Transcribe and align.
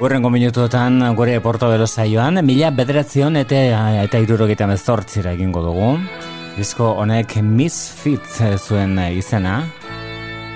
Urrengo 0.00 0.30
minutuetan 0.32 1.02
gure 1.12 1.34
porto 1.44 1.68
belo 1.68 1.84
saioan, 1.86 2.40
mila 2.46 2.70
bederatzion 2.72 3.36
eta, 3.36 3.58
eta 4.00 4.22
irurogeita 4.24 4.64
mezortzira 4.70 5.34
egingo 5.36 5.60
dugu. 5.60 5.90
Disko 6.56 6.94
honek 7.02 7.36
Misfits 7.44 8.40
zuen 8.56 8.96
izena. 9.12 9.60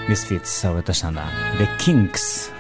Misfits, 0.08 0.56
hau 0.64 0.78
eta 0.80 0.96
esan 0.96 1.20
da. 1.20 1.28
The 1.60 1.68
Kings. 1.76 2.53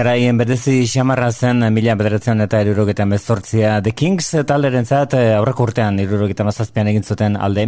Garaien 0.00 0.38
berezi 0.40 0.86
xamarra 0.88 1.26
zen 1.28 1.60
mila 1.76 1.92
bederatzen 2.00 2.40
eta 2.40 2.62
irurogetan 2.64 3.10
bezortzia 3.12 3.74
The 3.84 3.90
Kings 3.92 4.30
talderen 4.48 4.86
zat 4.88 5.12
eh, 5.18 5.34
aurrak 5.36 5.58
urtean 5.60 5.98
irurogetan 6.00 6.46
mazazpian 6.48 6.88
egin 6.88 7.04
zuten 7.04 7.36
alde. 7.36 7.66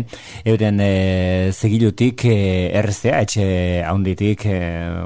Euren 0.48 0.80
e, 0.80 0.86
eh, 0.86 1.50
zegilutik 1.52 2.24
e, 2.24 2.36
eh, 2.70 2.80
RCA 2.80 3.18
etxe 3.26 3.44
haunditik 3.84 4.46
e, 4.48 4.54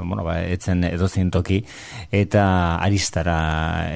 bueno, 0.05 0.23
ba, 0.23 0.37
etzen 0.39 0.85
edozin 0.87 1.27
toki. 1.33 1.57
Eta 2.15 2.45
aristara 2.85 3.35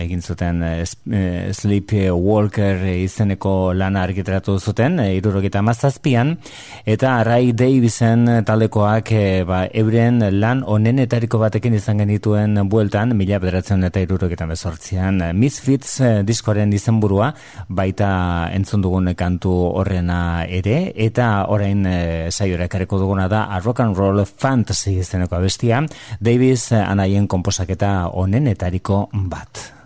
egin 0.01 0.19
zuten 0.19 0.59
e, 0.67 1.53
Sleep 1.55 1.95
Walker 2.11 2.83
izeneko 2.97 3.71
lana 3.71 4.03
argitaratu 4.09 4.57
zuten 4.59 4.99
e, 5.05 5.07
irurogetan 5.21 5.69
mazazpian 5.69 6.35
eta 6.83 7.15
Ray 7.23 7.55
Davisen 7.55 8.27
taldekoak 8.43 9.15
e, 9.15 9.23
ba, 9.47 9.63
euren 9.71 10.19
lan 10.35 10.67
onenetariko 10.67 11.39
batekin 11.47 11.79
izan 11.79 12.03
genituen 12.03 12.59
bueltan 12.67 13.20
mila 13.21 13.37
bederatzen 13.41 13.85
eta 13.85 14.01
iruroketan 14.01 14.49
bezortzian. 14.55 15.21
Misfits 15.37 15.93
eh, 16.01 16.11
diskoren 16.25 16.73
izenburua 16.73 17.29
baita 17.69 18.11
entzun 18.55 18.81
dugun 18.85 19.13
kantu 19.17 19.53
horrena 19.81 20.21
ere, 20.49 20.93
eta 21.07 21.29
orain 21.53 21.85
eh, 21.89 22.31
saiora 22.31 22.65
ekareko 22.69 23.01
duguna 23.03 23.27
da 23.31 23.45
a 23.51 23.59
rock 23.61 23.83
and 23.85 23.97
roll 23.97 24.25
fantasy 24.25 24.97
izeneko 25.03 25.37
abestia, 25.37 25.83
Davis 26.19 26.71
eh, 26.71 26.81
anaien 26.81 27.29
komposaketa 27.29 28.09
onenetariko 28.25 29.07
bat. 29.29 29.80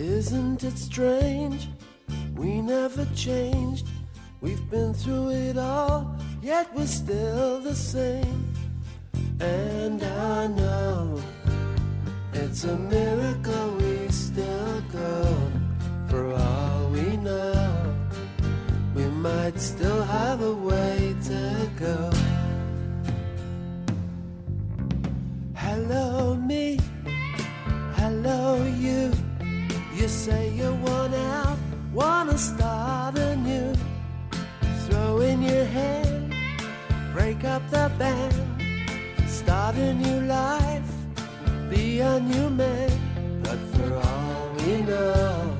It 0.00 0.78
strange? 0.78 1.68
We 2.36 2.60
never 2.60 3.06
changed. 3.14 3.86
We've 4.40 4.70
been 4.70 4.94
through 4.94 5.30
it 5.30 5.58
all, 5.58 6.16
yet 6.42 6.72
we're 6.74 6.86
still 6.86 7.60
the 7.60 7.74
same. 7.74 8.54
And 9.40 10.02
I 10.02 10.46
know 10.48 11.20
it's 12.32 12.64
a 12.64 12.76
miracle 12.76 13.76
we 13.80 14.08
still 14.08 14.82
go. 14.92 15.36
For 16.08 16.32
all 16.34 16.88
we 16.90 17.16
know, 17.16 17.96
we 18.94 19.04
might 19.04 19.58
still 19.60 20.02
have 20.02 20.42
a 20.42 20.54
way 20.54 21.16
to 21.24 21.70
go. 21.78 22.10
Hello, 25.54 26.34
me. 26.34 26.78
Hello, 27.96 28.64
you. 28.64 29.17
Say 30.08 30.54
you're 30.56 30.72
want 30.72 31.14
out, 31.14 31.58
wanna 31.92 32.38
start 32.38 33.18
anew. 33.18 33.74
Throw 34.86 35.20
in 35.20 35.42
your 35.42 35.66
hand, 35.66 36.32
break 37.12 37.44
up 37.44 37.62
the 37.68 37.92
band, 37.98 38.34
start 39.26 39.76
a 39.76 39.92
new 39.92 40.20
life, 40.22 40.90
be 41.68 42.00
a 42.00 42.20
new 42.20 42.48
man. 42.48 42.90
But 43.42 43.58
for 43.74 43.96
all 43.96 44.54
we 44.56 44.80
know, 44.80 45.58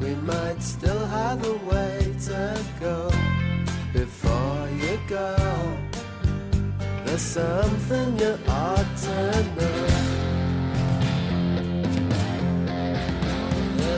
we 0.00 0.14
might 0.14 0.62
still 0.62 1.04
have 1.08 1.46
a 1.46 1.56
way 1.70 2.14
to 2.28 2.58
go 2.80 3.10
before 3.92 4.68
you 4.80 4.98
go. 5.06 5.36
There's 7.04 7.20
something 7.20 8.18
you 8.18 8.38
ought 8.48 8.96
to 9.04 9.44
know. 9.56 9.91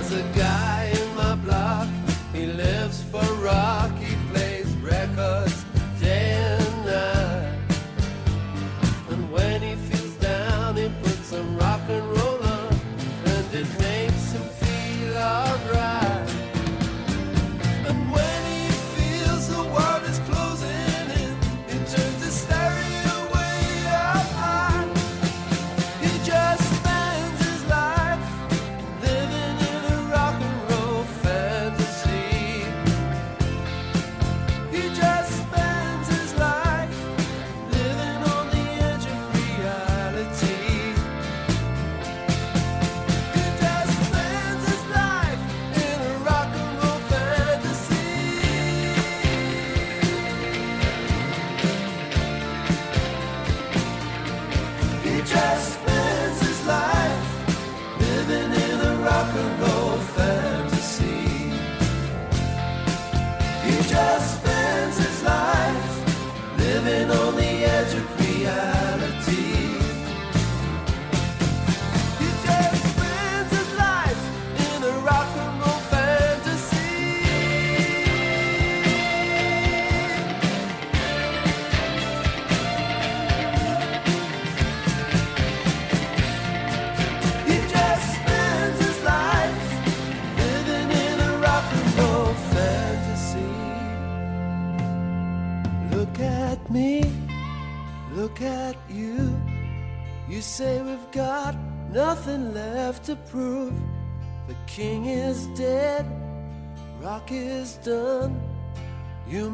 There's 0.06 0.22
a 0.22 0.38
guy 0.38 0.92
in 0.94 1.16
my 1.16 1.34
block, 1.36 1.88
he 2.34 2.44
lives 2.44 3.02
for 3.04 3.24
rock, 3.42 3.96
he 3.96 4.14
plays 4.30 4.66
records 4.76 5.53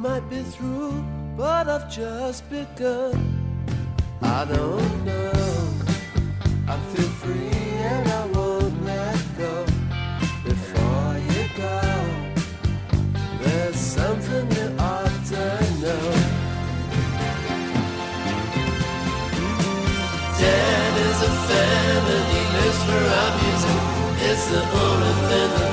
might 0.00 0.26
be 0.30 0.42
through, 0.42 1.04
but 1.36 1.68
I've 1.68 1.90
just 1.90 2.48
begun. 2.48 3.12
I 4.22 4.46
don't 4.46 5.04
know. 5.04 5.32
I 6.66 6.78
feel 6.90 7.10
free 7.20 7.50
and 7.92 8.08
I 8.08 8.24
won't 8.28 8.82
let 8.82 9.20
go 9.36 9.66
before 10.42 11.12
you 11.32 11.44
go. 11.54 11.80
There's 13.42 13.76
something 13.76 14.50
you 14.56 14.74
ought 14.78 15.18
to 15.32 15.44
know. 15.82 16.04
Dad 20.40 20.92
is 21.08 21.20
a 21.28 21.32
fan 21.46 22.02
and 22.16 22.26
he 22.32 22.42
lives 22.56 22.80
for 22.88 23.02
our 23.20 23.32
music. 23.42 23.80
It's 24.30 24.46
the 24.48 24.62
only 24.82 25.14
thing 25.28 25.69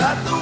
that 0.00 0.24
the 0.24 0.39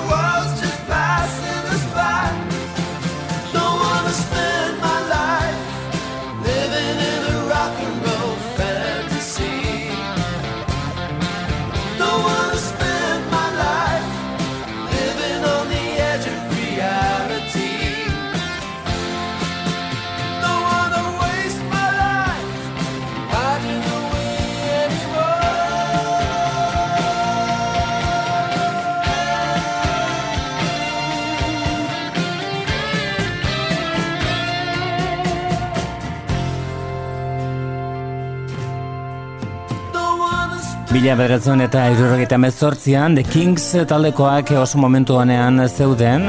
Mila 41.09 41.23
bederatzen 41.23 41.63
eta 41.65 41.87
irurogeita 41.89 42.37
mezortzian, 42.37 43.15
The 43.17 43.23
Kings 43.25 43.71
taldekoak 43.89 44.51
oso 44.61 44.77
momentu 44.77 45.15
honean 45.17 45.57
zeuden, 45.65 46.27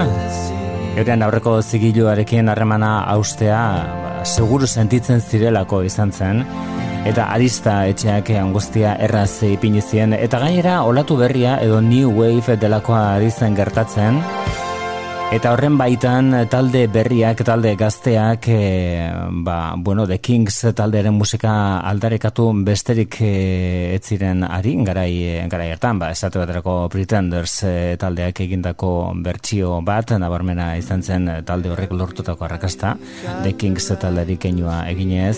euren 0.96 1.26
aurreko 1.26 1.58
zigiluarekin 1.60 2.48
harremana 2.48 2.94
austea, 3.12 3.60
ba, 4.06 4.14
seguru 4.24 4.70
sentitzen 4.72 5.20
zirelako 5.20 5.82
izan 5.84 6.16
zen, 6.16 6.46
eta 7.12 7.28
arista 7.34 7.74
etxeak 7.92 8.32
angustia 8.40 8.96
erraz 9.04 9.44
ipinizien, 9.50 10.16
eta 10.16 10.40
gainera 10.46 10.78
olatu 10.88 11.20
berria 11.20 11.58
edo 11.60 11.82
New 11.84 12.16
Wave 12.16 12.56
delakoa 12.64 13.18
ari 13.18 13.34
zen 13.36 13.60
gertatzen, 13.60 14.24
Eta 15.30 15.52
horren 15.54 15.76
baitan 15.78 16.34
talde 16.50 16.88
berriak, 16.90 17.44
talde 17.46 17.76
gazteak, 17.78 18.48
e, 18.50 19.12
ba, 19.46 19.76
bueno, 19.78 20.08
The 20.10 20.18
Kings 20.18 20.58
taldearen 20.74 21.14
musika 21.14 21.52
aldarekatu 21.86 22.48
besterik 22.66 23.20
e, 23.22 23.94
ez 23.94 24.02
ziren 24.10 24.42
ari, 24.48 24.74
garai, 24.88 25.46
garai 25.52 25.70
hartan, 25.76 26.02
ba, 26.02 26.10
esate 26.10 26.42
baterako 26.42 26.90
Pretenders 26.90 27.60
e, 27.62 27.76
taldeak 28.02 28.42
egindako 28.48 29.14
bertsio 29.22 29.78
bat, 29.86 30.16
nabarmena 30.18 30.72
izan 30.82 31.06
zen 31.06 31.30
talde 31.46 31.70
horrek 31.76 31.94
lortutako 31.94 32.50
arrakasta, 32.50 32.96
The 33.44 33.54
Kings 33.54 33.94
talderik 34.02 34.50
einua 34.50 34.82
eginez. 34.90 35.38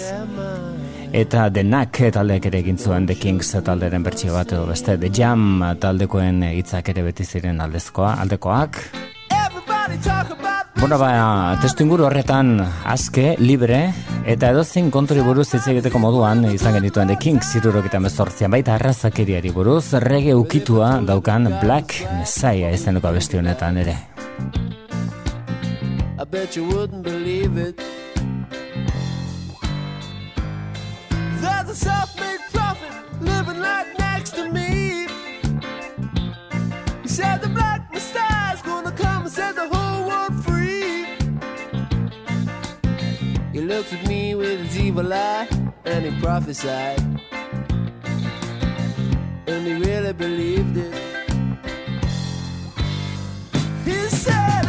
eta 1.11 1.49
The 1.51 1.67
Knack 1.67 1.99
taldeak 2.15 2.45
ere 2.47 2.63
egin 2.63 2.77
zuen 2.77 3.05
The 3.05 3.19
Kings 3.19 3.51
talderen 3.59 4.03
bertsio 4.03 4.39
bat 4.39 4.53
edo 4.55 4.65
beste 4.71 4.95
The 4.97 5.11
Jam 5.11 5.65
taldekoen 5.81 6.43
hitzak 6.53 6.95
ere 6.95 7.03
beti 7.11 7.27
ziren 7.27 7.59
aldezkoa, 7.59 8.15
aldekoak. 8.23 8.85
Bona 10.81 10.97
ba, 10.97 11.09
testu 11.61 11.83
inguru 11.85 12.07
horretan 12.07 12.55
azke, 12.89 13.35
libre, 13.37 13.93
eta 14.25 14.49
edozein 14.49 14.89
konturi 14.93 15.21
buruz 15.25 15.47
hitz 15.53 15.67
egiteko 15.71 16.01
moduan 16.01 16.41
izan 16.49 16.73
genituen 16.77 17.11
The 17.11 17.17
Kings 17.21 17.51
zirurok 17.53 17.85
eta 17.89 18.01
mezortzian 18.01 18.51
baita 18.53 18.75
arrazakeriari 18.79 19.53
buruz, 19.53 19.93
rege 20.01 20.33
ukitua 20.37 20.95
daukan 21.05 21.49
Black 21.61 22.01
Messiah 22.17 22.73
izeneko 22.73 23.11
abesti 23.11 23.37
honetan 23.37 23.77
ere. 23.83 23.97
I 26.17 26.25
bet 26.25 26.57
you 26.57 26.65
wouldn't 26.65 27.03
believe 27.03 27.57
it. 27.57 27.81
There's 31.41 31.69
a 31.69 32.30
looks 43.81 43.93
at 43.93 44.07
me 44.07 44.35
with 44.35 44.59
his 44.59 44.77
evil 44.77 45.11
eye 45.11 45.47
and 45.85 46.05
he 46.05 46.21
prophesied. 46.21 46.99
And 49.47 49.65
he 49.65 49.73
really 49.73 50.13
believed 50.13 50.77
it. 50.77 50.93
He 53.83 53.99
said 54.09 54.60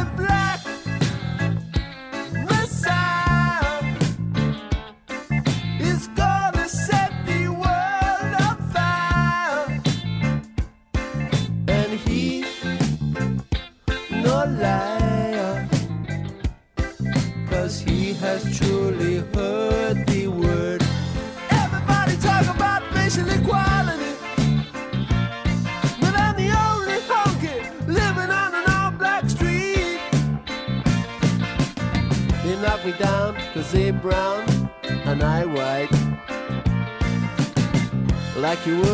to 38.64 38.91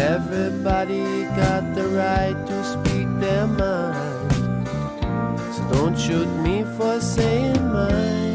Everybody 0.00 1.24
got 1.36 1.74
the 1.74 1.86
right 1.88 2.34
to 2.46 2.64
speak 2.64 3.06
their 3.20 3.46
mind. 3.46 4.66
So 5.54 5.68
don't 5.74 5.98
shoot 5.98 6.26
me 6.42 6.64
for 6.78 6.98
saying 7.00 7.62
mine. 7.70 8.29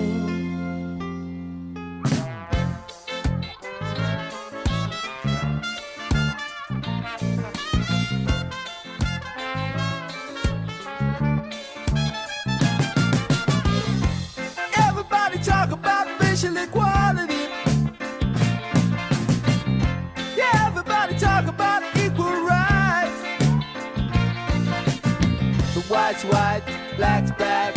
White, 26.32 26.64
black's 26.98 27.32
black, 27.32 27.74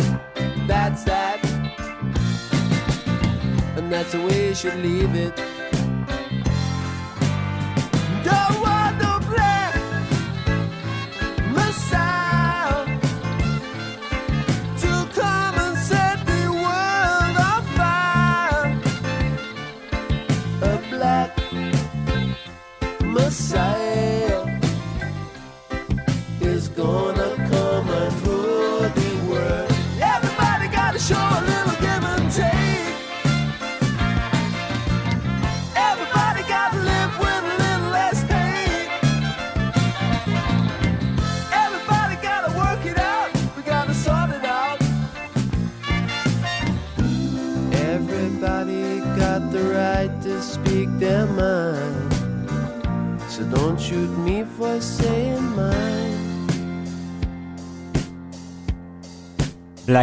that's 0.67 1.03
that. 1.03 1.39
And 3.77 3.91
that's 3.91 4.11
the 4.11 4.21
way 4.21 4.49
you 4.49 4.55
should 4.55 4.77
leave 4.77 5.15
it. 5.15 5.48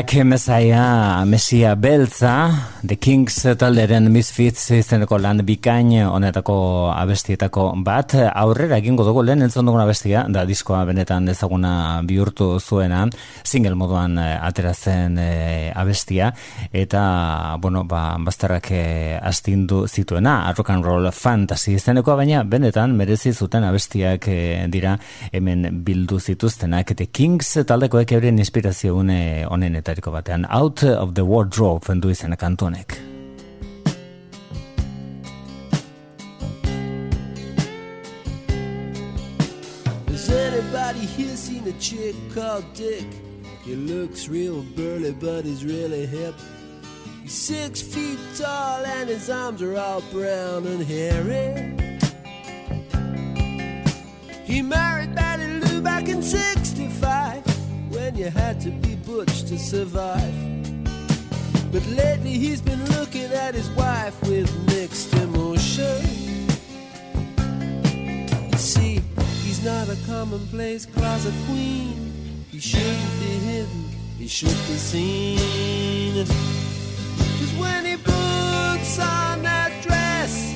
Black 0.06 0.24
Messiah, 0.24 1.24
Mesia 1.26 1.74
Beltza, 1.74 2.52
The 2.86 2.94
Kings 2.96 3.42
talderen 3.58 4.06
Misfits 4.12 4.68
izeneko 4.70 5.18
lan 5.18 5.40
bikain 5.42 5.88
honetako 6.06 6.92
abestietako 6.94 7.72
bat. 7.82 8.14
Aurrera 8.14 8.78
egingo 8.78 9.02
dugu 9.02 9.24
lehen 9.26 9.42
entzun 9.42 9.66
dugun 9.66 9.82
abestia, 9.82 10.22
da 10.30 10.44
diskoa 10.46 10.84
benetan 10.86 11.26
ezaguna 11.32 12.02
bihurtu 12.06 12.60
zuena, 12.60 13.00
single 13.42 13.74
moduan 13.74 14.14
eh, 14.22 14.36
atera 14.46 14.74
zen 14.74 15.18
eh, 15.18 15.72
abestia, 15.74 16.30
eta, 16.70 17.56
bueno, 17.58 17.82
ba, 17.82 18.14
bazterrak 18.22 18.70
eh, 18.70 19.18
astindu 19.18 19.88
zituena, 19.88 20.36
rock 20.54 20.70
and 20.70 20.86
roll 20.86 21.10
fantasy 21.10 21.74
izenekoa, 21.80 22.14
baina 22.22 22.44
benetan 22.44 22.94
merezi 22.94 23.34
zuten 23.34 23.66
abestiak 23.66 24.30
eh, 24.30 24.68
dira 24.70 24.94
hemen 25.32 25.82
bildu 25.82 26.20
zituztenak, 26.20 26.94
The 26.94 27.10
Kings 27.10 27.56
taldekoek 27.66 28.14
euren 28.20 28.38
inspirazio 28.38 28.94
une 29.02 29.48
honenetariko 29.96 30.12
batean, 30.12 30.46
Out 30.50 30.82
of 30.84 31.14
the 31.14 31.24
Wardrobe 31.24 32.00
du 32.00 32.08
izena 32.08 32.36
kantu 32.36 32.66
honek. 32.66 32.98
Has 40.08 40.30
anybody 40.30 41.00
here 41.00 41.36
seen 41.36 41.66
a 41.68 41.72
chick 41.78 42.14
called 42.34 42.64
Dick? 42.74 43.06
He 43.64 43.74
looks 43.74 44.28
real 44.28 44.62
burly, 44.76 45.12
but 45.12 45.44
he's 45.44 45.64
really 45.64 46.06
hip. 46.06 46.34
He's 47.22 47.32
six 47.32 47.82
feet 47.82 48.18
tall 48.36 48.84
and 48.84 49.08
his 49.08 49.28
arms 49.28 49.60
are 49.62 49.76
all 49.76 50.00
brown 50.12 50.66
and 50.66 50.82
hairy. 50.82 51.74
He 54.44 54.62
married 54.62 55.14
Betty 55.14 55.46
Lou 55.46 55.82
back 55.82 56.08
in 56.08 56.22
65 56.22 57.55
when 57.88 58.16
you 58.16 58.30
had 58.30 58.60
to 58.60 58.70
be 58.70 58.96
butch 58.96 59.44
to 59.44 59.58
survive. 59.58 60.34
But 61.72 61.86
lately 61.88 62.38
he's 62.38 62.60
been 62.60 62.84
looking 62.96 63.30
at 63.32 63.54
his 63.54 63.68
wife 63.70 64.20
with 64.22 64.50
mixed 64.66 65.12
emotion. 65.14 66.02
You 68.50 68.58
see, 68.58 69.00
he's 69.44 69.64
not 69.64 69.88
a 69.88 69.96
commonplace 70.06 70.86
closet 70.86 71.34
queen. 71.46 72.44
He 72.50 72.60
shouldn't 72.60 73.20
be 73.20 73.32
hidden, 73.50 73.84
he 74.18 74.28
should 74.28 74.48
be 74.48 74.76
seen. 74.76 76.26
Cause 77.38 77.54
when 77.58 77.84
he 77.84 77.96
puts 77.96 78.98
on 78.98 79.42
that 79.42 79.72
dress, 79.82 80.52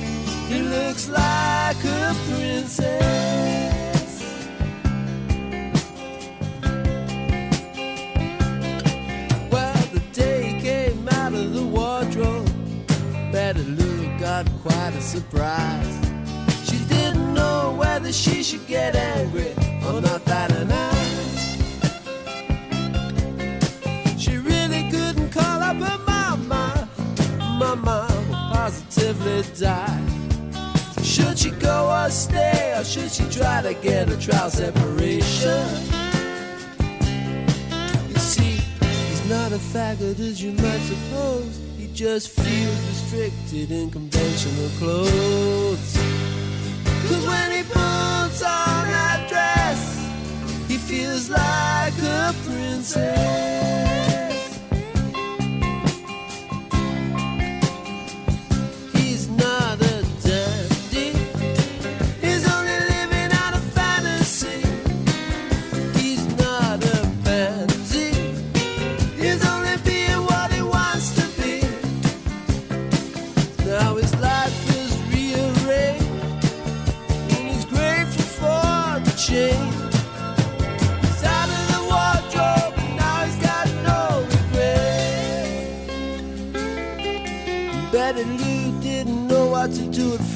he 0.49 0.61
looks 0.63 1.09
like 1.09 1.83
a 1.83 2.15
princess. 2.29 3.90
Got 14.41 14.61
quite 14.63 14.95
a 14.95 15.01
surprise. 15.01 15.99
She 16.65 16.79
didn't 16.85 17.35
know 17.35 17.75
whether 17.77 18.11
she 18.11 18.41
should 18.41 18.65
get 18.65 18.95
angry 18.95 19.51
or 19.85 20.01
not 20.01 20.25
that 20.25 20.49
night. 20.67 20.97
She 24.17 24.37
really 24.37 24.89
couldn't 24.89 25.29
call 25.29 25.61
up 25.61 25.77
her 25.77 25.97
mama. 26.07 26.89
Mama 27.37 28.07
positively 28.51 29.43
die. 29.59 30.01
Should 31.03 31.37
she 31.37 31.51
go 31.51 31.91
or 31.91 32.09
stay, 32.09 32.73
or 32.75 32.83
should 32.83 33.11
she 33.11 33.29
try 33.29 33.61
to 33.61 33.75
get 33.75 34.09
a 34.09 34.17
trial 34.17 34.49
separation? 34.49 35.67
You 38.09 38.15
see, 38.15 38.59
he's 38.79 39.29
not 39.29 39.51
a 39.51 39.59
faggot 39.59 40.19
as 40.19 40.41
you 40.41 40.53
might 40.53 40.79
suppose. 40.79 41.70
Just 42.01 42.29
feels 42.29 42.87
restricted 42.87 43.69
in 43.69 43.91
conventional 43.91 44.69
clothes. 44.79 45.97
Cause 47.07 47.27
when 47.27 47.51
he 47.51 47.61
puts 47.61 48.41
on 48.41 48.87
that 48.89 49.27
dress, 49.29 50.03
he 50.67 50.77
feels 50.77 51.29
like 51.29 51.93
a 52.01 52.33
princess. 52.43 54.00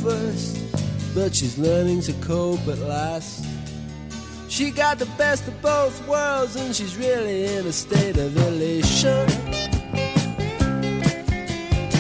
First, 0.06 0.58
but 1.16 1.34
she's 1.34 1.58
learning 1.58 2.00
to 2.00 2.14
cope 2.22 2.68
at 2.68 2.78
last. 2.78 3.44
She 4.50 4.70
got 4.70 5.00
the 5.00 5.08
best 5.18 5.48
of 5.48 5.60
both 5.64 6.08
worlds, 6.08 6.56
and 6.56 6.76
she's 6.76 6.96
really 6.96 7.46
in 7.56 7.66
a 7.66 7.72
state 7.72 8.16
of 8.18 8.38
elation. 8.38 9.28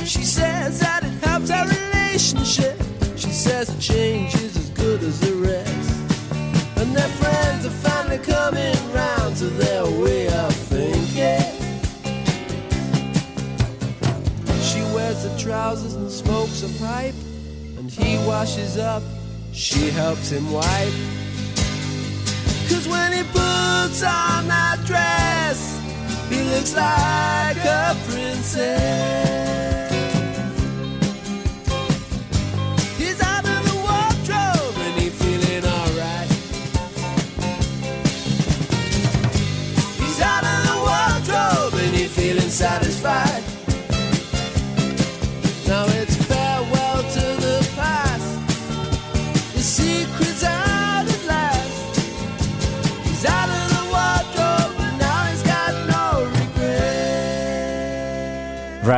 She 0.05 0.23
says 0.23 0.79
that 0.81 1.01
it 1.03 1.15
helps 1.25 1.49
our 1.49 1.65
relationship. 1.65 2.77
She 3.17 3.31
says 3.31 3.73
the 3.75 3.81
change 3.81 4.35
is 4.35 4.55
as 4.55 4.69
good 4.69 5.01
as 5.01 5.19
the 5.21 5.33
rest. 5.49 6.77
And 6.77 6.95
their 6.95 7.09
friends 7.21 7.65
are 7.65 7.77
finally 7.89 8.19
coming 8.19 8.77
round 8.93 9.35
to 9.37 9.45
their 9.45 9.83
way 9.83 10.27
of 10.27 10.53
thinking. 10.69 11.41
She 14.61 14.81
wears 14.93 15.23
the 15.23 15.35
trousers 15.39 15.95
and 15.95 16.11
smokes 16.11 16.61
a 16.61 16.69
pipe. 16.79 17.15
He 18.05 18.17
washes 18.27 18.77
up, 18.77 19.01
she 19.51 19.89
helps 19.89 20.29
him 20.29 20.51
wipe. 20.51 20.93
Cause 22.69 22.87
when 22.87 23.11
he 23.13 23.23
puts 23.23 24.03
on 24.03 24.47
that 24.47 24.79
dress, 24.85 25.59
he 26.29 26.43
looks 26.51 26.75
like 26.75 27.57
a 27.65 27.97
princess. 28.07 29.44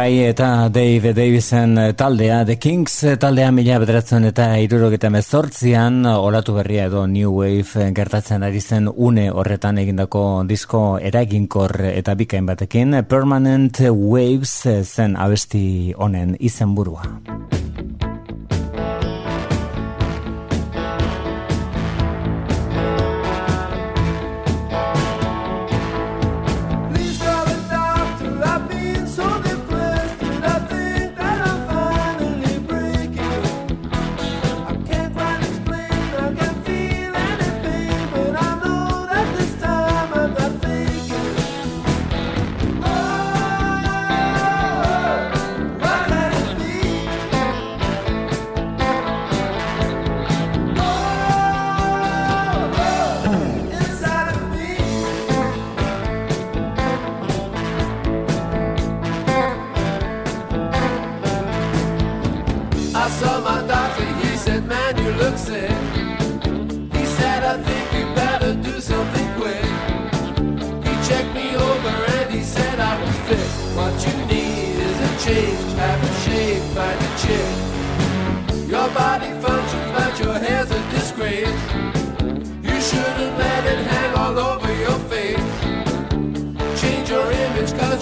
Ray 0.08 0.22
eta 0.24 0.70
Dave 0.70 1.12
Davisen 1.14 1.76
taldea, 1.98 2.46
The 2.46 2.56
Kings 2.56 2.94
taldea 3.20 3.50
mila 3.52 3.76
bederatzen 3.84 4.24
eta 4.30 4.46
irurogeta 4.64 5.10
mezortzian, 5.12 5.98
olatu 6.08 6.56
berria 6.56 6.86
edo 6.88 7.02
New 7.12 7.34
Wave 7.42 7.90
gertatzen 7.92 8.48
ari 8.48 8.62
zen 8.62 8.88
une 8.88 9.28
horretan 9.28 9.84
egindako 9.84 10.24
disko 10.48 10.86
eraginkor 11.12 11.76
eta 11.92 12.16
bikain 12.16 12.48
batekin, 12.48 13.02
Permanent 13.04 13.84
Waves 13.92 14.88
zen 14.88 15.20
abesti 15.20 15.92
honen 15.98 16.38
izenburua. 16.40 17.04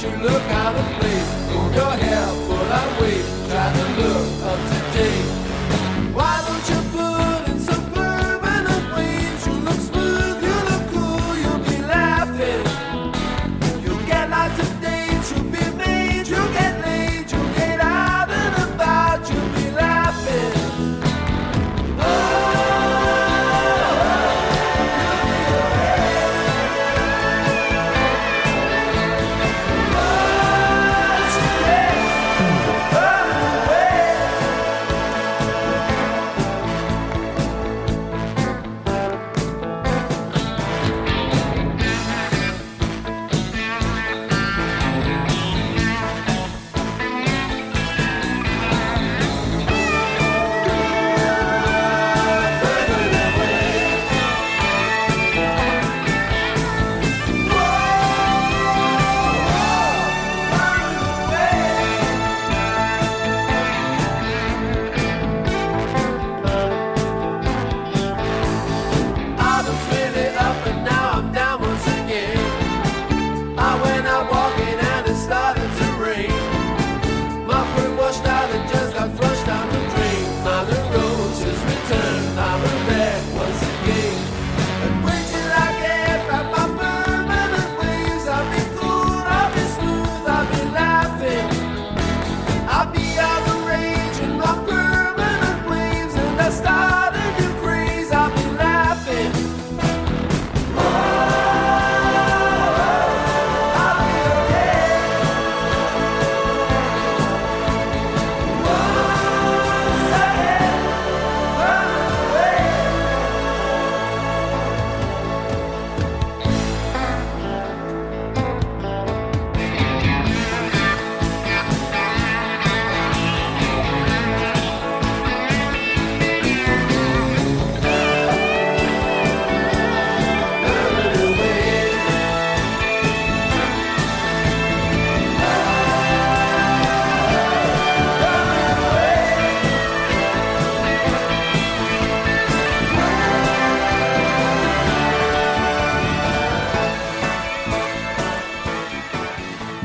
You 0.06 0.12
look 0.18 0.42
out 0.52 0.76
of 0.76 0.95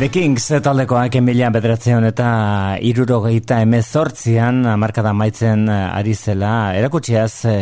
The 0.01 0.09
Kings 0.09 0.47
taldekoak 0.65 1.19
emilia 1.19 1.51
bederatzen 1.53 2.07
eta 2.09 2.27
irurogeita 2.89 3.59
emezortzian 3.61 4.63
markada 4.81 5.11
maitzen 5.13 5.67
ari 5.69 6.15
zela. 6.17 6.73
Erakutsiaz 6.73 7.45
e, 7.45 7.57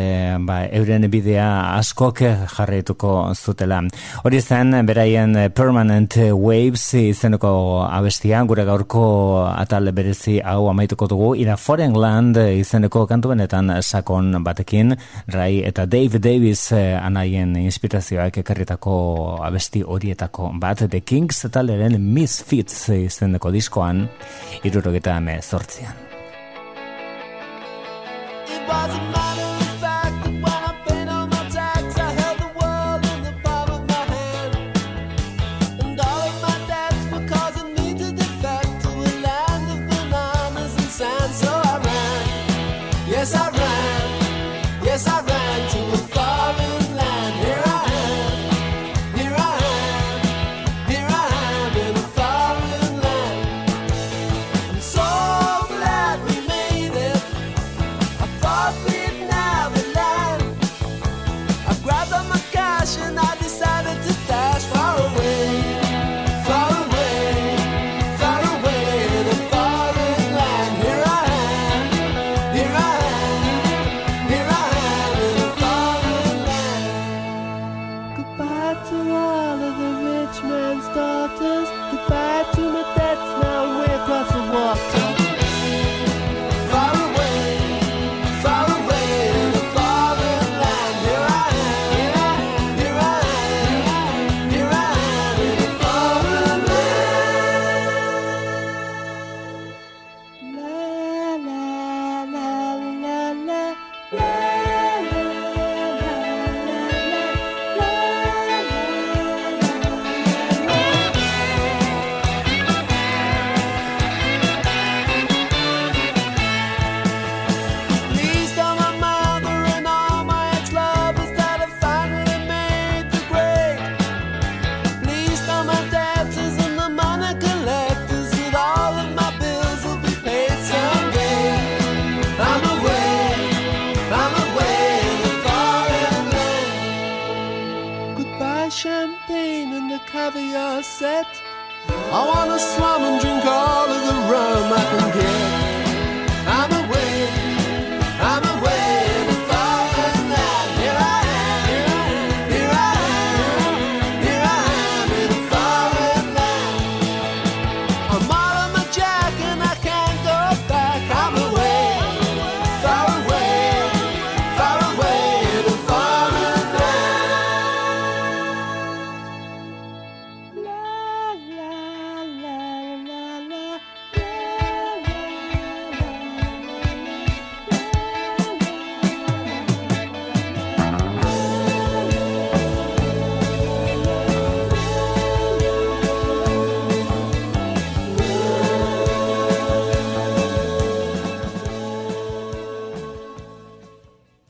ba, 0.46 0.61
euren 0.79 1.09
bidea 1.11 1.48
askok 1.81 2.22
jarretuko 2.53 3.33
zutela. 3.35 3.81
Hori 4.22 4.38
zen, 4.38 4.70
beraien 4.87 5.35
Permanent 5.51 6.14
Waves 6.31 6.85
izeneko 7.01 7.51
abestia, 7.88 8.44
gure 8.46 8.62
gaurko 8.70 9.03
atal 9.48 9.90
berezi 9.90 10.37
hau 10.38 10.68
amaituko 10.70 11.11
dugu, 11.11 11.33
ira 11.42 11.59
Foreign 11.59 11.98
Land 11.98 12.38
izeneko 12.38 13.03
kantu 13.11 13.35
benetan 13.35 13.74
sakon 13.83 14.31
batekin, 14.46 14.94
Rai 15.35 15.64
eta 15.66 15.88
Dave 15.90 16.22
Davis 16.22 16.68
anaien 16.70 17.59
inspirazioak 17.64 18.38
ekarritako 18.44 18.96
abesti 19.42 19.83
horietako 19.83 20.53
bat, 20.55 20.87
The 20.87 21.03
Kings 21.03 21.42
taleren 21.51 21.98
mis 21.98 22.28
Misfits 22.29 22.91
izeneko 22.93 23.49
diskoan, 23.55 24.03
irurogeta 24.69 25.14
eme 25.17 25.38
zortzian. 25.41 25.97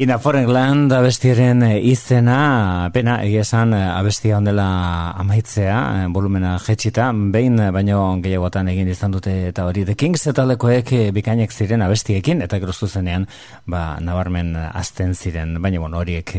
In 0.08 0.14
a 0.14 0.18
Foreign 0.18 0.50
Land 0.50 0.92
abestiaren 0.96 1.60
eh, 1.66 1.82
izena, 1.84 2.88
pena 2.94 3.18
egia 3.20 3.42
esan 3.44 3.74
eh, 3.76 3.80
abestia 3.92 4.38
ondela 4.38 4.68
amaitzea, 5.20 5.74
eh, 5.98 6.06
volumena 6.08 6.54
jetxita, 6.64 7.10
behin 7.34 7.60
baino 7.76 7.98
gehiagotan 8.24 8.70
egin 8.72 8.88
izan 8.88 9.12
dute 9.12 9.34
eta 9.50 9.66
hori 9.68 9.82
The 9.84 9.92
Kings 10.00 10.24
eta 10.32 10.46
lekoek 10.48 10.94
bikainek 11.12 11.52
ziren 11.52 11.84
abestiekin, 11.84 12.40
eta 12.40 12.56
geroztu 12.56 12.88
zenean, 12.88 13.26
ba, 13.66 13.98
nabarmen 14.00 14.54
azten 14.56 15.12
ziren, 15.12 15.58
baina 15.60 15.82
bon, 15.82 15.98
horiek 16.00 16.32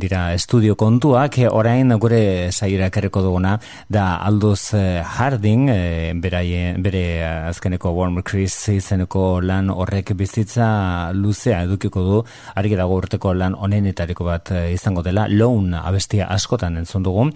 dira 0.00 0.22
estudio 0.32 0.78
kontuak, 0.80 1.36
orain 1.50 1.92
gure 2.00 2.48
saira 2.48 2.88
ekarriko 2.88 3.20
duguna, 3.26 3.58
da 3.92 4.06
Aldous 4.24 4.72
Harding, 5.18 5.68
beraie, 6.24 6.64
bere 6.80 7.04
azkeneko 7.50 7.92
Warm 7.92 8.22
Chris 8.24 8.56
izeneko 8.72 9.42
lan 9.44 9.68
horrek 9.68 10.16
bizitza 10.16 11.12
luzea 11.12 11.66
edukiko 11.68 12.08
du, 12.08 12.24
ari 12.56 12.72
dago 12.72 13.01
urteko 13.02 13.34
lan 13.34 13.56
onenetariko 13.58 14.24
bat 14.26 14.52
eh, 14.54 14.72
izango 14.74 15.02
dela, 15.02 15.26
loan 15.28 15.74
abestia 15.74 16.28
askotan 16.32 16.78
entzun 16.80 17.04
dugu, 17.06 17.28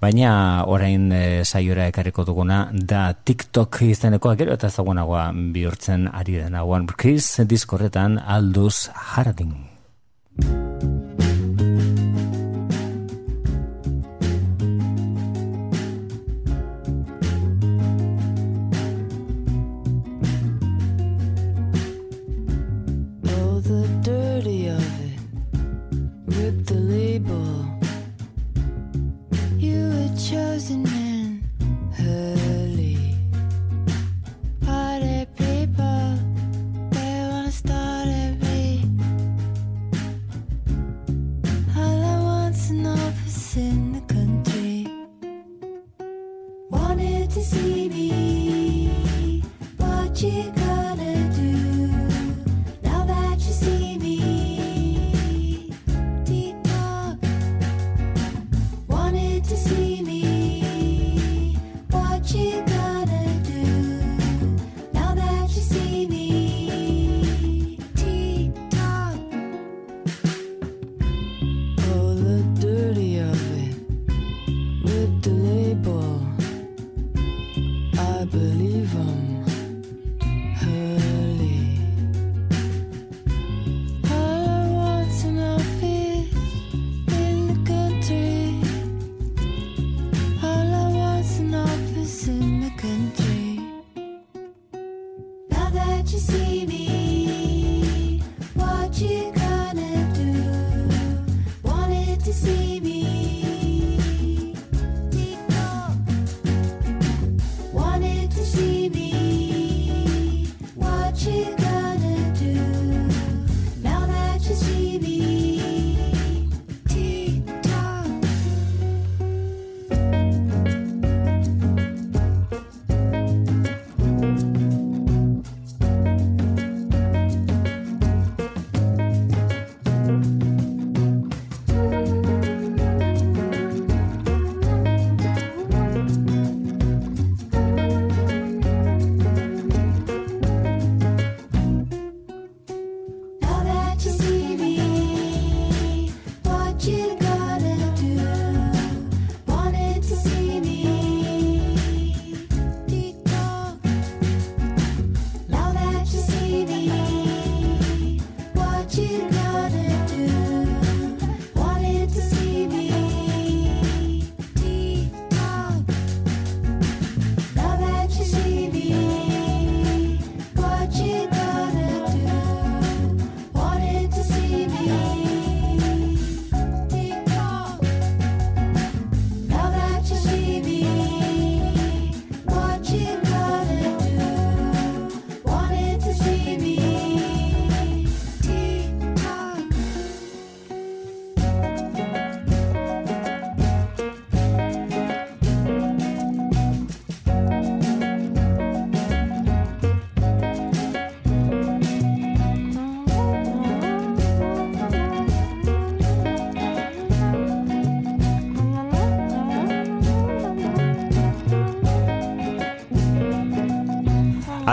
baina 0.00 0.64
orain 0.70 1.10
e, 1.12 1.24
saiora 1.44 1.88
ekarriko 1.90 2.24
duguna 2.28 2.64
da 2.72 3.06
TikTok 3.14 3.82
izeneko 3.88 4.34
gero 4.38 4.54
eta 4.54 4.70
zagunagoa 4.70 5.30
bihurtzen 5.54 6.08
ari 6.12 6.38
dena. 6.42 6.64
One 6.64 6.86
Kiss 6.98 7.40
diskorretan 7.48 8.18
Aldous 8.18 8.88
Harding. 8.94 9.56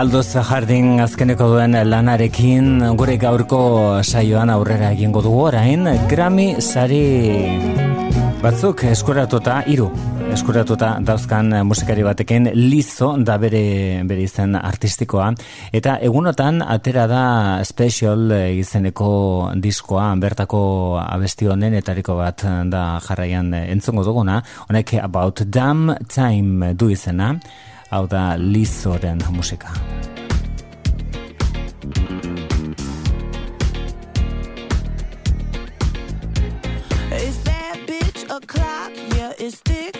Aldoz 0.02 0.32
Jardin 0.34 0.98
azkeneko 0.98 1.46
duen 1.52 1.76
lanarekin 1.86 2.80
gure 2.98 3.14
gaurko 3.22 3.60
saioan 4.02 4.50
aurrera 4.50 4.88
egingo 4.96 5.22
dugu 5.22 5.44
orain 5.44 5.86
Grammy 6.10 6.56
sari 6.58 7.04
batzuk 8.42 8.82
eskuratuta 8.90 9.60
hiru 9.70 9.86
eskuratuta 10.34 10.96
dauzkan 11.06 11.54
musikari 11.70 12.02
batekin 12.02 12.50
lizo 12.56 13.12
da 13.22 13.38
bere 13.38 13.62
bere 14.08 14.26
izen 14.26 14.58
artistikoa. 14.58 15.30
Eta 15.70 16.00
egunotan 16.02 16.62
atera 16.66 17.06
da 17.06 17.24
special 17.62 18.32
izeneko 18.58 19.52
diskoa 19.54 20.10
bertako 20.18 20.62
abesti 21.04 21.46
honen 21.46 21.78
etariko 21.78 22.18
bat 22.18 22.42
da 22.74 22.86
jarraian 23.06 23.54
entzongo 23.62 24.02
duguna. 24.02 24.42
Honek 24.66 24.96
about 24.98 25.46
damn 25.46 25.94
time 26.10 26.74
du 26.74 26.90
izena 26.90 27.36
hau 27.92 28.06
da 28.06 28.36
Lizoren 28.38 29.18
musika. 29.30 29.68
Is 37.12 37.36
that 37.44 37.76
bitch 37.86 38.24
a 38.30 38.40
clock? 38.46 38.92
Yeah, 39.16 39.32
it's 39.38 39.60
thick 39.60 39.91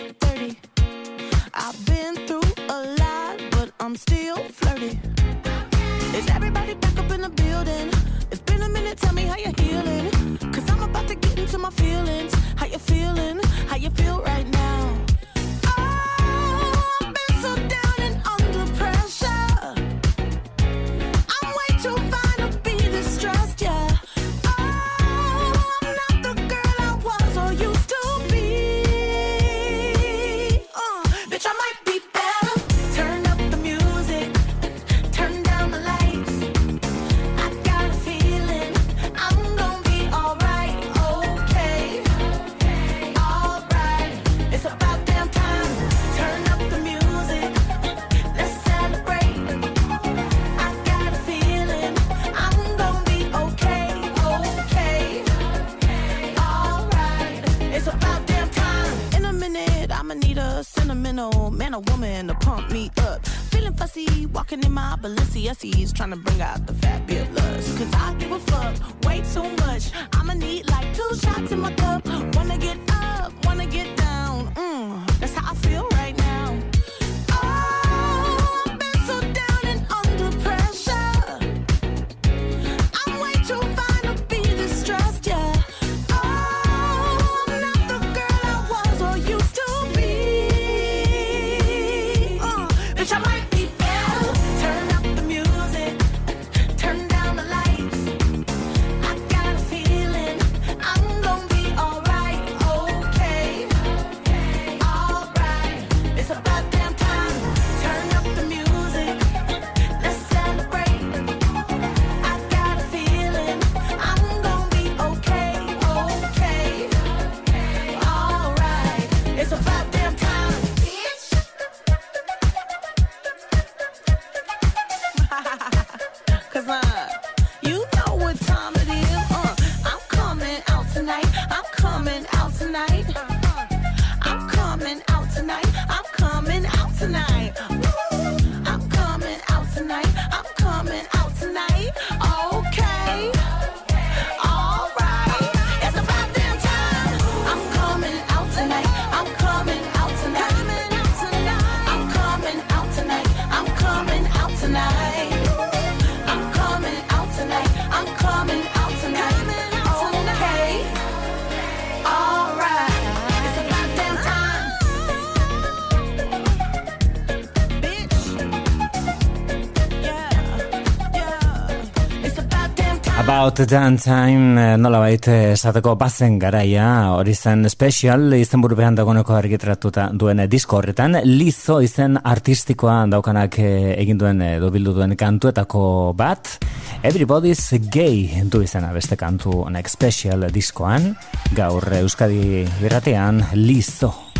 About 173.43 173.57
the 173.57 173.65
Time 173.97 174.55
eh, 174.55 174.77
nola 174.77 175.01
baita 175.03 175.33
eh, 175.35 175.51
esateko 175.51 175.97
bazen 175.99 176.37
garaia. 176.39 177.11
Hori 177.11 177.33
zen 177.35 177.67
special 177.67 178.37
izen 178.37 178.63
burupean 178.63 178.95
dagoeneko 178.95 179.35
argitratuta 179.35 180.05
duen 180.15 180.39
disko 180.47 180.77
horretan. 180.77 181.17
Lizo 181.27 181.81
izen 181.83 182.15
artistikoa 182.23 183.01
daukanak 183.11 183.59
eh, 183.59 183.99
egin 183.99 184.21
duen 184.21 184.39
dobildu 184.63 184.95
duen 184.95 185.17
kantuetako 185.19 186.13
bat. 186.15 186.55
Everybody's 187.03 187.67
Gay 187.91 188.45
du 188.47 188.63
izena 188.63 188.93
beste 188.95 189.19
kantu 189.19 189.65
honek 189.65 189.91
special 189.91 190.47
diskoan. 190.47 191.11
Gaur 191.51 191.99
Euskadi 191.99 192.63
irratean 192.63 193.43
lizo 193.59 194.32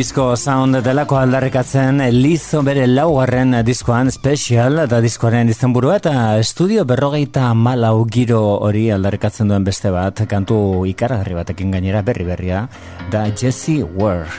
Disko 0.00 0.30
sound 0.32 0.78
delako 0.80 1.18
aldarrikatzen 1.20 1.98
Lizo 2.14 2.62
bere 2.64 2.86
laugarren 2.88 3.52
diskoan 3.66 4.08
special 4.08 4.86
da 4.88 5.00
diskoaren 5.04 5.50
izenburua 5.52 5.98
eta 6.00 6.14
estudio 6.40 6.86
berrogeita 6.88 7.50
malau 7.52 8.06
giro 8.08 8.40
hori 8.64 8.86
aldarrikatzen 8.96 9.52
duen 9.52 9.68
beste 9.68 9.92
bat 9.92 10.24
kantu 10.32 10.86
ikaragarri 10.88 11.36
batekin 11.42 11.76
gainera 11.76 12.00
berri 12.00 12.24
berria 12.24 12.64
da 13.12 13.28
Jesse 13.28 13.82
Ware. 13.84 14.32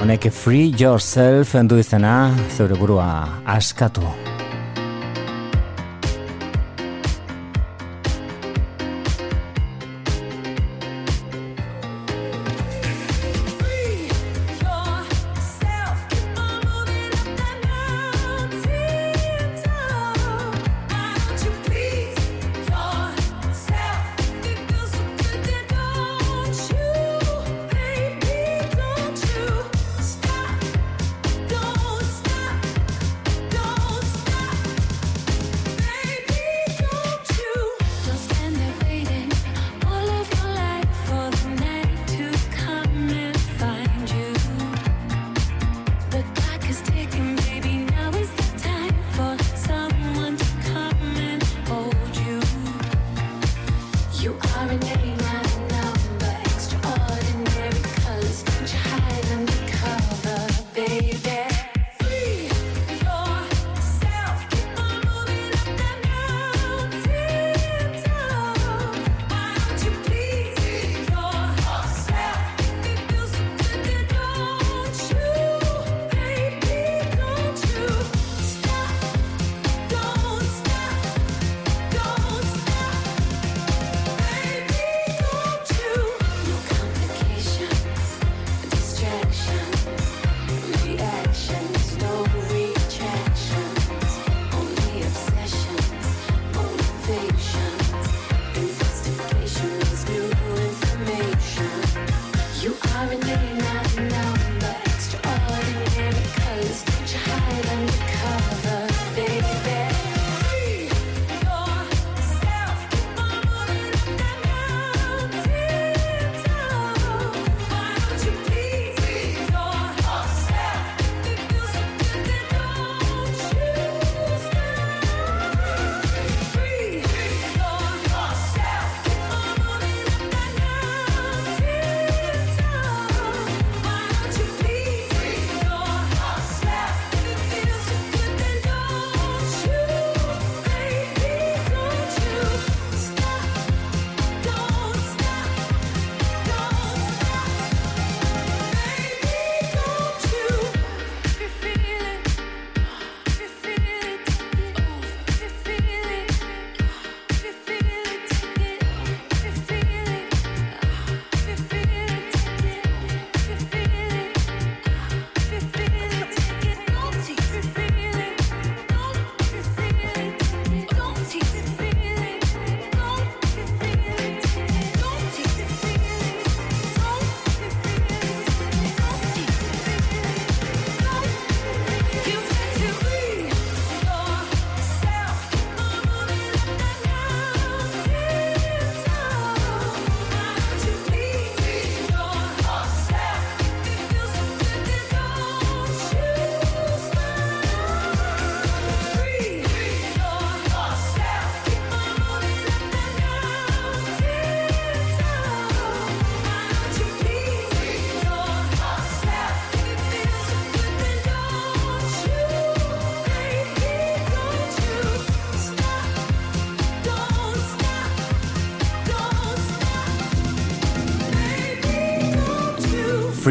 Honek 0.00 0.30
free 0.32 0.72
yourself 0.72 1.52
endu 1.52 1.76
izena 1.76 2.32
zeure 2.56 2.80
burua 2.80 3.10
askatu 3.44 4.08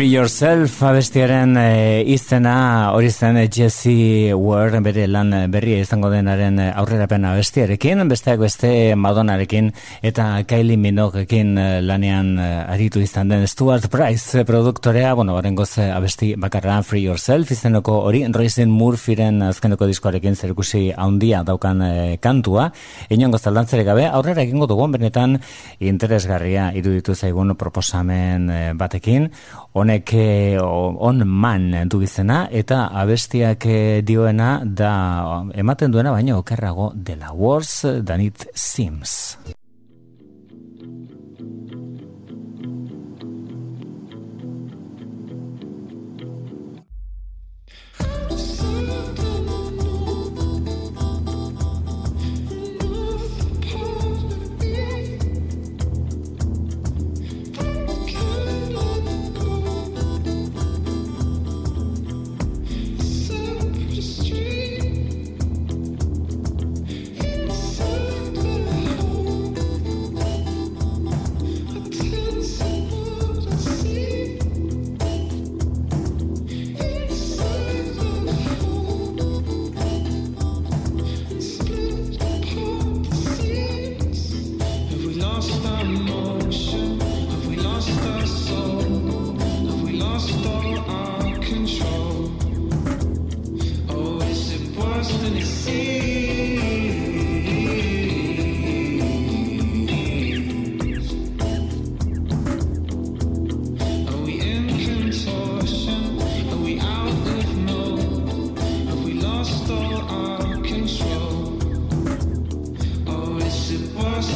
Free 0.02 0.16
Yourself 0.16 0.80
abestiaren 0.82 1.52
e, 1.62 2.02
izena 2.10 2.90
hori 2.96 3.12
zen 3.14 3.36
e, 3.38 3.44
Jesse 3.54 4.34
Ware 4.34 4.80
bere 4.82 5.04
lan 5.06 5.30
berria 5.54 5.84
izango 5.84 6.10
denaren 6.10 6.56
aurrerapen 6.58 7.28
abestiarekin, 7.30 8.02
besteak 8.10 8.40
beste 8.42 8.72
Madonarekin 8.98 9.68
eta 10.02 10.26
Kylie 10.50 10.80
Minoguekin 10.82 11.52
e, 11.54 11.66
lanean 11.86 12.32
aritu 12.42 13.04
izan 13.06 13.30
den 13.30 13.46
Stuart 13.46 13.86
Price 13.94 14.42
produktorea, 14.50 15.12
bueno, 15.14 15.36
baren 15.38 15.60
goze 15.60 15.92
abesti 15.94 16.32
bakarra 16.34 16.80
Free 16.82 17.04
Yourself 17.06 17.54
izenoko 17.54 18.00
hori 18.08 18.24
Roisin 18.26 18.74
Murphyren 18.74 19.38
azkeneko 19.52 19.86
diskoarekin 19.86 20.34
zerikusi 20.34 20.88
handia 20.98 21.44
daukan 21.46 21.86
kantua, 22.26 22.72
inongo 23.14 23.38
zaldantzere 23.38 23.86
gabe, 23.86 24.10
aurrera 24.10 24.48
egingo 24.48 24.66
dugun 24.66 24.98
benetan 24.98 25.38
interesgarria 25.78 26.72
iruditu 26.74 27.14
zaigun 27.14 27.54
proposamen 27.54 28.50
batekin, 28.82 29.30
honek 29.74 30.14
eh, 30.14 30.60
on 30.62 31.24
man 31.28 31.72
du 31.90 32.02
izena 32.02 32.48
eta 32.52 32.90
abestiak 33.04 33.66
eh, 33.66 34.02
dioena 34.04 34.60
da 34.66 34.92
ematen 35.54 35.92
duena 35.92 36.12
baino 36.12 36.40
okerrago 36.42 36.92
dela. 36.96 37.32
Wars 37.34 37.86
danit 38.04 38.48
sims 38.54 39.38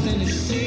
Tennessee. 0.05 0.64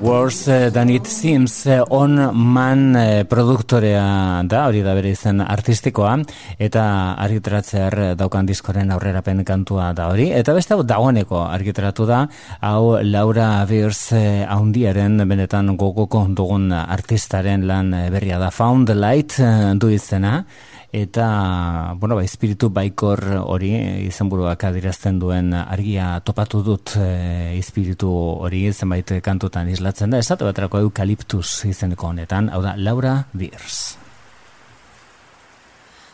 Worse 0.00 0.70
than 0.70 0.90
it 0.90 1.08
seems 1.08 1.66
eh, 1.66 1.82
on 1.90 2.30
man 2.32 2.94
eh, 2.94 3.24
produktorea 3.26 4.44
da, 4.46 4.60
hori 4.68 4.84
da 4.86 4.92
bere 4.94 5.10
izen 5.10 5.42
artistikoa, 5.42 6.12
eta 6.54 6.84
argitaratzear 7.18 7.96
daukan 8.14 8.46
diskoren 8.46 8.92
aurrerapen 8.94 9.42
kantua 9.42 9.88
da 9.98 10.06
hori, 10.12 10.28
eta 10.30 10.54
beste 10.54 10.76
hau 10.76 10.84
dagoeneko 10.86 11.42
argitaratu 11.42 12.06
da, 12.06 12.20
hau 12.62 13.00
Laura 13.02 13.48
Beers 13.66 14.04
eh, 14.14 14.46
haundiaren 14.46 15.18
benetan 15.26 15.74
gogoko 15.74 16.28
dugun 16.30 16.70
artistaren 16.78 17.66
lan 17.66 17.90
eh, 17.90 18.06
berria 18.14 18.38
da, 18.38 18.52
Found 18.54 18.86
the 18.86 18.94
Light 18.94 19.34
eh, 19.42 19.74
du 19.74 19.90
izena, 19.90 20.44
eta 20.92 21.94
bueno, 21.96 22.16
ba, 22.16 22.24
espiritu 22.24 22.70
baikor 22.72 23.20
hori 23.44 23.74
izenburuak 24.08 24.64
adirazten 24.64 25.18
duen 25.20 25.52
argia 25.52 26.20
topatu 26.24 26.62
dut 26.64 26.94
e, 26.96 27.58
espiritu 27.58 28.08
hori 28.08 28.64
zenbait 28.72 29.18
kantutan 29.22 29.68
islatzen 29.68 30.10
da, 30.10 30.18
esate 30.18 30.48
baterako 30.48 30.80
eukaliptus 30.86 31.64
izeneko 31.68 32.08
honetan, 32.08 32.48
hau 32.48 32.62
da 32.64 32.74
Laura 32.76 33.24
Beers. 33.32 33.98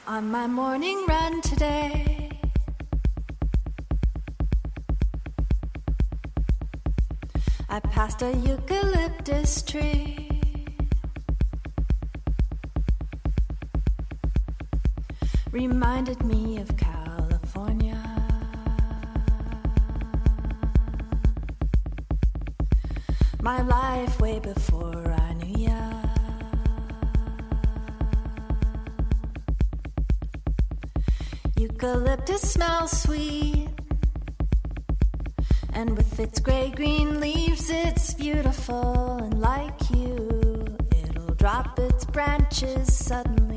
On 0.06 0.30
my 0.30 0.46
morning 0.46 0.98
run 1.08 1.40
today, 1.40 2.28
I 7.70 7.80
passed 7.80 8.22
a 8.22 8.30
eucalyptus 8.36 9.62
tree. 9.62 10.33
Reminded 15.54 16.24
me 16.24 16.58
of 16.58 16.76
California. 16.76 18.02
My 23.40 23.62
life 23.62 24.20
way 24.20 24.40
before 24.40 25.12
I 25.12 25.34
knew 25.34 25.68
ya. 25.68 25.92
Eucalyptus 31.56 32.42
smells 32.42 32.90
sweet. 33.02 33.68
And 35.72 35.96
with 35.96 36.18
its 36.18 36.40
gray 36.40 36.72
green 36.74 37.20
leaves, 37.20 37.70
it's 37.70 38.12
beautiful. 38.14 39.18
And 39.22 39.40
like 39.40 39.88
you, 39.90 40.66
it'll 40.90 41.36
drop 41.36 41.78
its 41.78 42.04
branches 42.04 42.92
suddenly. 42.92 43.53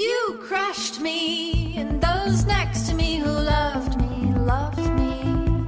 You 0.00 0.38
crushed 0.40 1.00
me, 1.00 1.74
and 1.76 2.00
those 2.00 2.44
next 2.46 2.88
to 2.88 2.94
me 2.94 3.16
who 3.16 3.28
loved 3.28 4.00
me, 4.00 4.32
loved 4.32 4.88
me. 4.94 5.66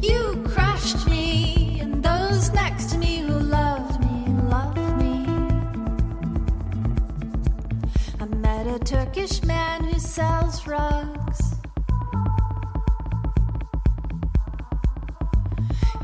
You 0.00 0.40
crushed 0.46 1.08
me, 1.08 1.80
and 1.80 2.04
those 2.04 2.52
next 2.52 2.90
to 2.90 2.98
me 2.98 3.18
who 3.18 3.32
loved 3.32 4.00
me, 4.00 4.32
loved 4.44 4.96
me. 4.96 5.26
I 8.20 8.26
met 8.26 8.68
a 8.68 8.78
Turkish 8.78 9.42
man 9.42 9.82
who 9.82 9.98
sells 9.98 10.68
rugs. 10.68 11.56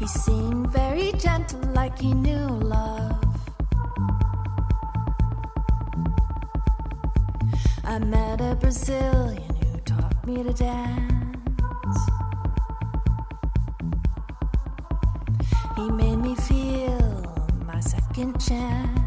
He 0.01 0.09
seemed 0.09 0.73
very 0.73 1.13
gentle, 1.13 1.61
like 1.73 1.97
he 2.01 2.13
knew 2.15 2.49
love. 2.49 3.30
I 7.91 7.99
met 7.99 8.41
a 8.41 8.55
Brazilian 8.55 9.53
who 9.57 9.81
taught 9.81 10.25
me 10.25 10.45
to 10.45 10.53
dance. 10.53 11.99
He 15.75 15.91
made 15.91 16.19
me 16.19 16.37
feel 16.37 17.51
my 17.67 17.81
second 17.81 18.41
chance. 18.41 19.00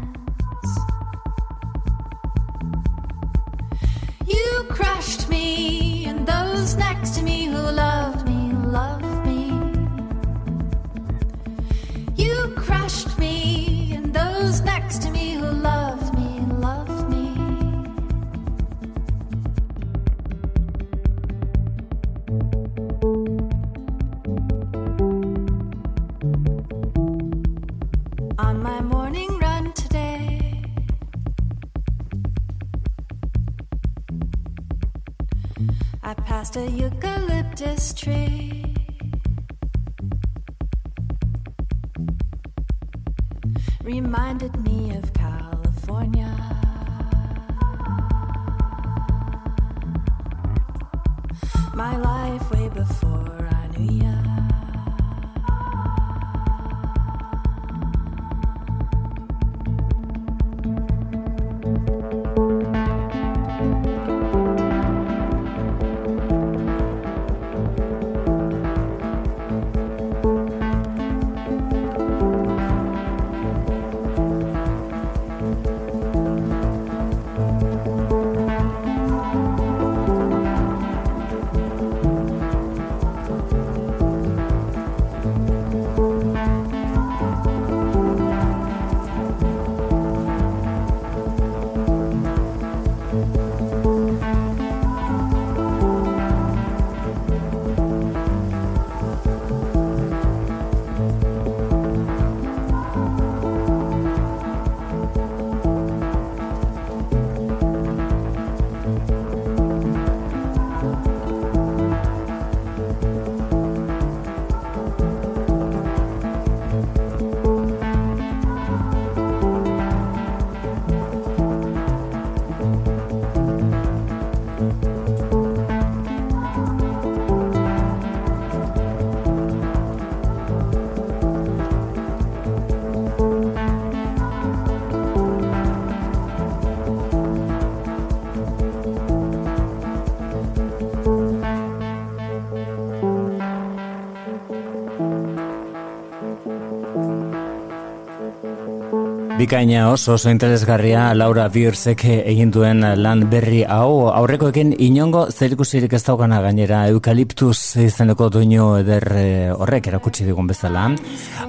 Bikaina 149.44 149.90
oso 149.92 150.14
oso 150.14 150.30
interesgarria 150.32 151.12
Laura 151.12 151.50
Biersek 151.52 152.04
egin 152.08 152.48
duen 152.54 152.78
lan 152.96 153.26
berri 153.28 153.58
hau 153.68 154.06
aurrekoekin 154.08 154.70
inongo 154.86 155.26
zerikusirik 155.28 155.92
ez 155.98 156.00
daukana 156.06 156.38
gainera 156.40 156.78
eukaliptus 156.88 157.76
izeneko 157.82 158.30
duinu 158.32 158.70
eder 158.78 159.04
eh, 159.20 159.50
horrek 159.52 159.90
erakutsi 159.90 160.24
digun 160.24 160.48
bezala 160.48 160.86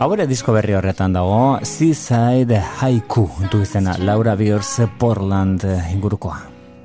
hau 0.02 0.10
ere 0.18 0.26
disko 0.28 0.52
berri 0.58 0.76
horretan 0.76 1.16
dago 1.16 1.39
Seaside 1.64 2.60
Haiku 2.82 3.30
du 3.52 3.64
izena 3.64 3.96
Laura 4.04 4.36
Biers 4.36 4.74
Portland 5.00 5.64
ingurukoa 5.93 6.41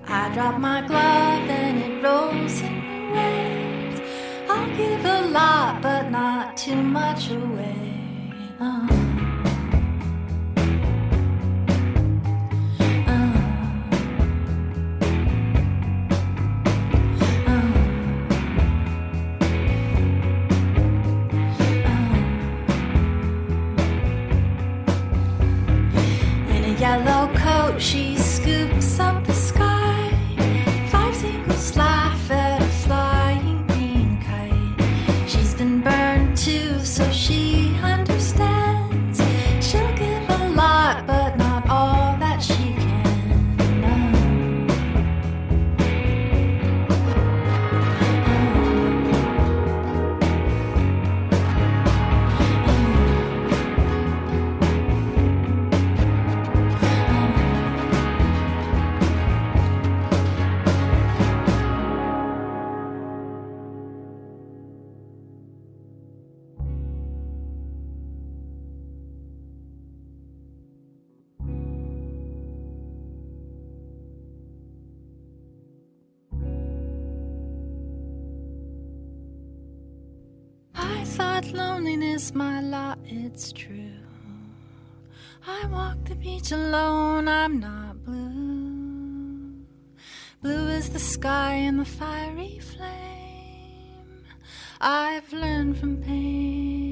I 0.06 0.30
drop 0.34 0.61
my 0.61 0.86
glove 0.86 1.50
and 1.58 1.82
it 1.88 2.04
rolls 2.04 2.61
in 2.61 2.76
the 2.86 2.98
waves. 3.14 4.00
I'll 4.48 4.76
give 4.76 5.04
a 5.04 5.20
lot, 5.30 5.82
but 5.82 6.11
not 6.11 6.56
too 6.56 6.82
much 6.82 7.30
away. 7.30 7.78
Uh. 8.61 8.88
In 8.90 8.99
she 27.80 28.09
it's 83.32 83.52
true. 83.52 83.92
I 85.46 85.66
walk 85.66 86.04
the 86.04 86.16
beach 86.16 86.52
alone, 86.52 87.28
I'm 87.28 87.60
not 87.60 88.04
blue. 88.04 89.54
Blue 90.42 90.68
is 90.68 90.90
the 90.90 90.98
sky 90.98 91.54
and 91.54 91.78
the 91.78 91.84
fiery 91.84 92.58
flame. 92.58 94.24
I've 94.80 95.32
learned 95.32 95.78
from 95.78 96.02
pain 96.02 96.89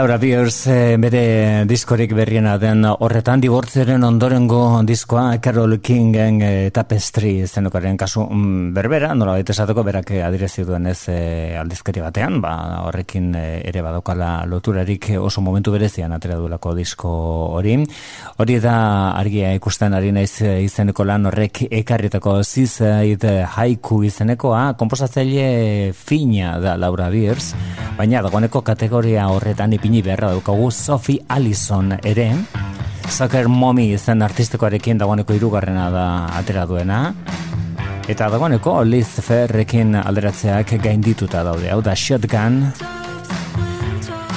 Laura 0.00 0.16
Beers 0.16 0.66
eh, 0.72 0.96
bere 0.96 1.66
diskorik 1.68 2.14
berriena 2.16 2.54
den 2.56 2.86
horretan 2.88 3.42
dibortzeren 3.42 4.00
ondorengo 4.06 4.80
diskoa 4.88 5.34
Carol 5.44 5.74
Kingen 5.84 6.38
eh, 6.40 6.70
Tapestry 6.72 7.44
zenokaren 7.44 7.98
kasu 8.00 8.22
mm, 8.24 8.70
berbera, 8.72 9.10
nola 9.12 9.34
baita 9.36 9.52
esateko 9.52 9.84
berak 9.84 10.14
eh, 10.16 10.22
adirezi 10.24 10.64
duen 10.64 10.88
ez 10.88 11.02
eh, 11.12 11.58
aldizkari 11.60 12.00
batean, 12.00 12.38
ba, 12.40 12.52
horrekin 12.86 13.34
eh, 13.36 13.58
ere 13.68 13.82
badaukala 13.84 14.46
loturarik 14.48 15.10
oso 15.20 15.44
momentu 15.44 15.74
berezian 15.74 16.16
atera 16.16 16.38
duelako 16.40 16.72
disko 16.78 17.12
hori. 17.58 17.76
Hori 18.40 18.56
da 18.64 18.78
argia 19.18 19.52
ikusten 19.58 19.98
ari 19.98 20.14
naiz 20.16 20.40
izeneko 20.40 21.04
lan 21.04 21.28
horrek 21.28 21.66
ekarritako 21.68 22.38
Seaside 22.40 23.34
Haiku 23.52 24.00
izenekoa, 24.08 24.64
komposatzaile 24.80 25.92
fina 25.92 26.56
da 26.64 26.78
Laura 26.80 27.12
Beers, 27.12 27.52
baina 28.00 28.24
dagoeneko 28.24 28.64
kategoria 28.64 29.28
horretan 29.28 29.76
ipini 29.90 30.02
beharra 30.06 30.30
daukagu 30.30 30.70
Sophie 30.70 31.18
Allison 31.28 31.98
ere, 32.04 32.30
Soccer 33.10 33.48
Mommy 33.48 33.88
izen 33.96 34.22
artistikoarekin 34.22 35.00
dagoeneko 35.00 35.34
hirugarrena 35.34 35.88
da 35.90 36.04
atera 36.38 36.62
duena, 36.66 37.00
eta 38.06 38.28
dagoeneko 38.30 38.84
Liz 38.84 39.08
Ferrekin 39.26 39.96
alderatzeak 39.98 40.76
gaindituta 40.84 41.42
daude, 41.42 41.72
hau 41.74 41.80
da 41.82 41.96
Shotgun, 41.96 42.62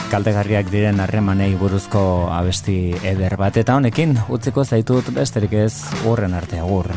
kaltegarriak 0.10 0.74
diren 0.74 1.06
harremanei 1.06 1.54
buruzko 1.54 2.04
abesti 2.34 2.96
eder 3.06 3.38
bat, 3.38 3.62
eta 3.62 3.78
honekin 3.78 4.18
utziko 4.34 4.66
zaitut 4.66 5.14
besterik 5.14 5.54
ez 5.54 5.74
urren 6.10 6.34
arte 6.34 6.66
agur. 6.66 6.90